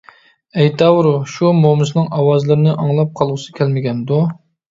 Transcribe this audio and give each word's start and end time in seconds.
ئەيتاۋۇر 0.61 1.09
شۇ 1.33 1.51
مومىسىنىڭ 1.65 2.09
ئاۋازلىرىنى 2.19 2.73
ئاڭلاپ 2.85 3.13
قالغۇسى 3.21 3.57
كەلمىگەندۇ. 3.59 4.19